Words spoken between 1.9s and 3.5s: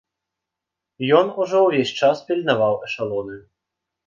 час пільнаваў эшалоны.